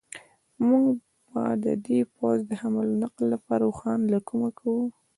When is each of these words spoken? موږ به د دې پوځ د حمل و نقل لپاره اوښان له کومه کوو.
موږ 0.67 0.87
به 1.31 1.43
د 1.65 1.65
دې 1.85 1.99
پوځ 2.15 2.37
د 2.49 2.51
حمل 2.61 2.87
و 2.91 2.99
نقل 3.03 3.23
لپاره 3.33 3.63
اوښان 3.65 3.99
له 4.13 4.19
کومه 4.27 4.49
کوو. 4.59 4.83